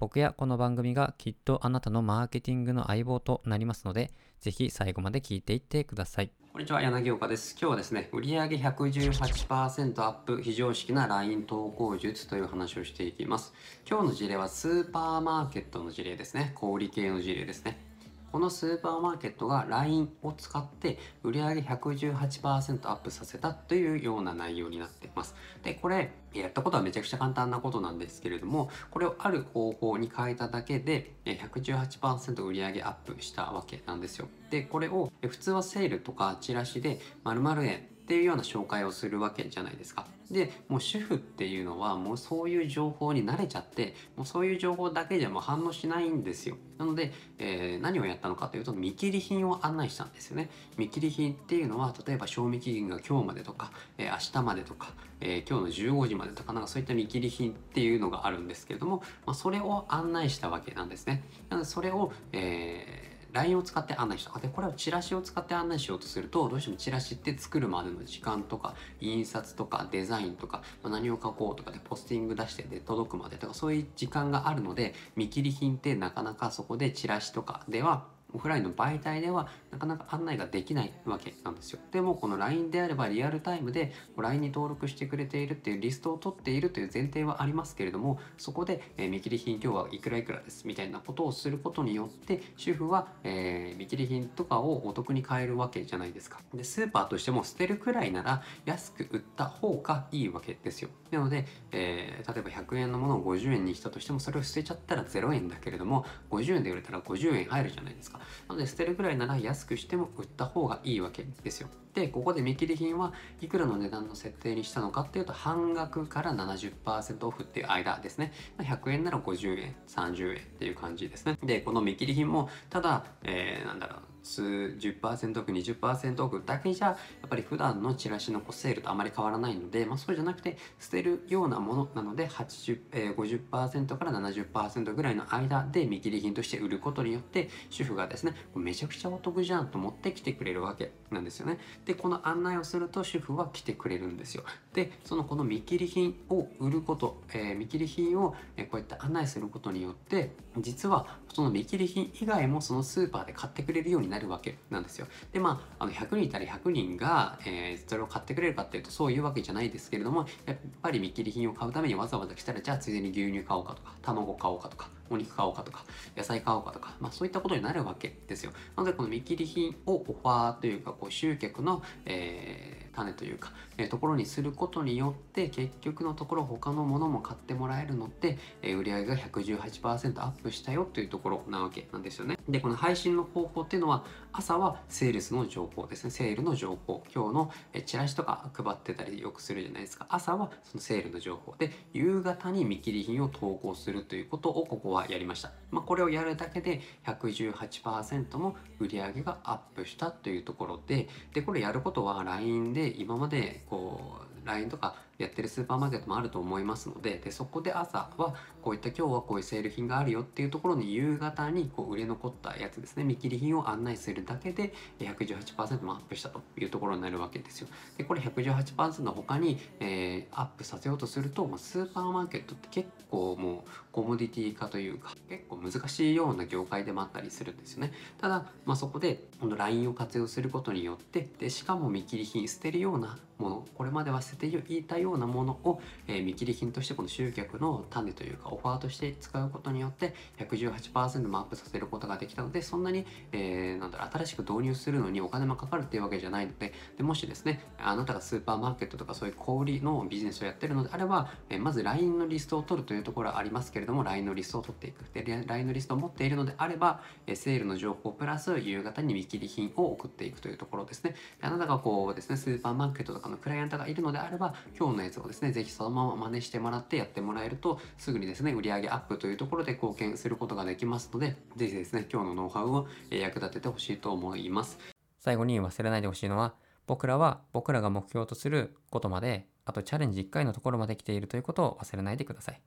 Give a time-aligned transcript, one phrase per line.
[0.00, 6.30] 僕やこの番組がきっとあなたのマーケティングの相棒となりますので、ぜひ最後まで聞いていってください。
[6.52, 7.56] こんにちは、柳岡です。
[7.60, 13.52] 今日はですね、売上118%アップ非常識な LINE 投稿術という話をしていきます。
[13.90, 16.52] 今日の事例はスーパーマーケットの事例ですね。
[16.54, 17.87] 小売系の事例ですね。
[18.30, 25.34] このスーパーマーケットが LINE を使って売上118%アップさせたというような内容になっています。
[25.62, 34.28] で、これ、やったことはめちゃくちゃ簡単なことなんですけれども、これをある方法に変えただけで118%売上アップしたわけなんですよ。
[34.50, 40.06] で、これを普通はセールとかチラシで〇〇円っていうような紹介をするわけじゃないですか。
[40.30, 46.56] で、もう主婦っていうのはもうそういう情報に慣れちゃって、もうそういう情報だけじゃもう反応しないんですよ。
[46.78, 50.48] なので、えー、何をやったのかというと見切り品を案内したんですよね。
[50.78, 61.24] 見切り品っていうのは例えば賞味期限が今日までとか、えー、明日までとか、えー、今日の15時までとかなんかそういった見切り品っていうのがあるんですけれども、まあ、それを案内したわけなんですね。
[61.50, 81.80] なのでそれを、えー LINE を使って案内したでこれをチラシを使って案内しようとするとどうしてもチラシって作るまでの時間とか印刷とかデザインとか、まあ、何を書こうとかでポスティング出してで届くまでとかそういう時間があるので見切り品ってなかなかそこでチラシとかではオフラインの媒体ではなかなか案内ができないわけなんですよ。
[81.92, 96.40] でもこの LINE であればリアルタイムで LINE に登録してくれているっていうリストを取っているという前提はありますけれどもそこで、え、見切り品今日はいくらいくらですみたいなことをすることによって主婦は、え、見切り品とかをお得に買えるわけじゃないですか。
[96.52, 100.90] でスーパーとしても捨てるくらいなら安く売った方がいいわけですよ。
[101.10, 108.24] なので、えー、例えば100円のものを50円にしたとしてもそれを捨てちゃったら0円だけれども50円で売れたら50円入るじゃないですかか。
[108.48, 111.68] なので捨てるぐらいなら安くしても売った方がいいわけですよ。
[111.94, 118.32] で、ここで見切り品はいくらの値段の設定にしたのかっていうと半額から70%オフっていう間ですね。
[118.58, 121.38] 100円なら50円、30円っていう感じですね。
[121.42, 123.98] で、この見切り品もただ、えー、なんだろう、
[124.28, 126.92] 数10%オフ20%オフだけじゃや
[127.26, 140.92] っぱり普段のチラシのこうセールとあまり変わらないので、まあ、そうじゃなくて捨てるようなものなので80、えー、50%から70%ぐらいの間で見切り品として売ることによって主婦がですねめちゃくちゃお得じゃんと思ってきてくれるわけ。
[141.10, 148.36] なんですよねでこの案内をすると主婦は来てくれるんですよでそのこの見切り品を売ること、えー、見切り品を、こ
[148.74, 155.06] うやって案内することによって実はその見切り品以外もそのスーパーで買ってくれるようになるわけなんですよ。
[155.32, 165.84] で、まあ、あの100人いたら100人が、えー、それを買ってくれるかっていうとそういうわけじゃないですけれども、やっぱり見切り品を買うためにわざわざ来たら、じゃあついでに牛乳買おうかとか、卵買おうかとか、お肉買おうかとか、
[166.16, 168.52] 野菜買おうかとか、まあそういったことになるわけですよ。
[168.76, 182.38] なので、この見切り品をオファーというか、こう集客の、えー種というか、えー、ところにすることによって結局のところ他のものも買ってもらえるので、えー、売上が118%アップしたよというところなわけなんですよね。
[182.48, 186.10] で、この配信の方法っていうのは朝はセールスの情報ですね。
[186.10, 187.04] セールの情報。
[187.14, 187.52] 今日の
[187.86, 190.06] チラシとか配ってたりよくするじゃないですか。
[190.08, 195.52] 朝はそのセールの情報で、夕方に見切り品を投稿するということをここはやりました。
[195.70, 213.04] まあ、これをやるだけで118%も売り上げがアップしたというところで、で、これやることは LINE で今までこう LINE とかやってるスーパーマーケットもあると思いますのででそこで朝はこういった今日はこういうセール品があるよっていうところに夕方にこう売れ残ったやつですね。
[213.04, 217.68] 見切り品を案内するだけで118%もアップしたというところになるわけですよ。
[217.96, 227.92] でこれ118%の他に、えー、アップさせようとすると、まあ、スーパーマーケットって結構もうコモディティ化というか結構難しいような業界でもあったりするんですよね。
[228.20, 255.04] ただ、まあ、そこでこの LINE を活用することによってでしかも見切り品捨てるようなものこれまでは捨てていたよようなものを、え、見切り品としてこの集客の種というかオファーとして使うことによって118%もアップさせることができたのでそんなに、えー、なんだろ新しく導入するのにお金もかかるっていうわけじゃないのででもしですねあなたがスーパーマーケットとかそういう小売りのビジネスをやってるのであれば、え、まず LINE のリストを取るというところはありますけれども LINE のリストを取っていく。
[255.12, 261.14] で LINE のリストを持っているのであれば、え、セールの情報プラス夕方に見切り品を送っていくというところですね。
[261.40, 274.78] あなたがこうですねスーパーマーケットとかのクライアントがいるのであれば今日のやつをですねぜひそのまま真似してもらってやってもらえるとすぐにですね売上アップというところで貢献することができますのでぜひですね今日のノウハウを役立ててほしいと思います
[275.18, 276.54] 最後に忘れないでほしいのは、
[276.86, 282.62] 僕らは僕らが目標とすることまで、あとチャレンジ1回のところまで来ているということを忘れないでください。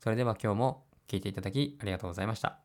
[0.00, 2.63] それでは今日も聞いていただきありがとうございました。